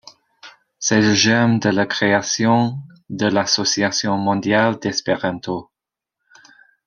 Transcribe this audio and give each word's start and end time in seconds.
C’est 0.79 0.99
le 1.01 1.13
germe 1.13 1.59
de 1.59 1.69
la 1.69 1.85
création 1.85 2.79
de 3.11 3.27
l’association 3.27 4.17
mondiale 4.17 4.79
d’espéranto. 4.79 5.69